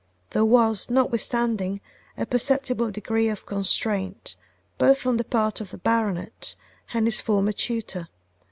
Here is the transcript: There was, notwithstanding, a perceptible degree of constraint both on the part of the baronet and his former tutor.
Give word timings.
There 0.31 0.43
was, 0.43 0.89
notwithstanding, 0.89 1.79
a 2.17 2.25
perceptible 2.25 2.89
degree 2.89 3.27
of 3.29 3.45
constraint 3.45 4.35
both 4.79 5.05
on 5.05 5.17
the 5.17 5.23
part 5.23 5.61
of 5.61 5.69
the 5.69 5.77
baronet 5.77 6.55
and 6.91 7.05
his 7.05 7.21
former 7.21 7.51
tutor. 7.51 8.07